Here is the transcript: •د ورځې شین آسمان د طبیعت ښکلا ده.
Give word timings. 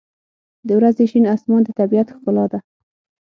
•د 0.67 0.69
ورځې 0.77 1.03
شین 1.11 1.25
آسمان 1.35 1.61
د 1.65 1.69
طبیعت 1.79 2.07
ښکلا 2.15 2.45
ده. 2.51 2.59